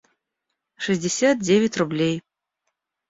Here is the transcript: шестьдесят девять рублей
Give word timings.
шестьдесят 0.83 1.37
девять 1.41 1.77
рублей 1.77 2.23